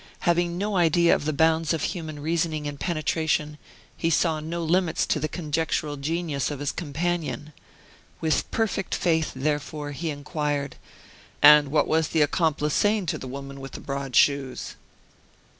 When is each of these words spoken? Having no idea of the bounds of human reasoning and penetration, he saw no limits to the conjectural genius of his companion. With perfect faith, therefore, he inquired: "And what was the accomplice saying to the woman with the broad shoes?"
Having 0.21 0.57
no 0.57 0.77
idea 0.77 1.13
of 1.13 1.25
the 1.25 1.31
bounds 1.31 1.73
of 1.73 1.83
human 1.83 2.19
reasoning 2.21 2.67
and 2.67 2.79
penetration, 2.79 3.59
he 3.95 4.09
saw 4.09 4.39
no 4.39 4.63
limits 4.63 5.05
to 5.05 5.19
the 5.19 5.27
conjectural 5.27 5.95
genius 5.95 6.49
of 6.49 6.57
his 6.59 6.71
companion. 6.71 7.53
With 8.19 8.49
perfect 8.49 8.95
faith, 8.95 9.31
therefore, 9.35 9.91
he 9.91 10.09
inquired: 10.09 10.75
"And 11.39 11.67
what 11.69 11.87
was 11.87 12.07
the 12.07 12.21
accomplice 12.23 12.73
saying 12.73 13.05
to 13.13 13.19
the 13.19 13.27
woman 13.27 13.59
with 13.61 13.73
the 13.73 13.79
broad 13.79 14.15
shoes?" 14.15 14.73